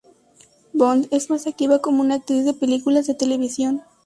Bond 0.73 1.09
es 1.11 1.29
más 1.29 1.45
activa 1.45 1.77
como 1.79 2.01
una 2.01 2.15
actriz 2.15 2.43
de 2.43 2.55
películas 2.55 3.05
de 3.05 3.13
televisión. 3.13 3.83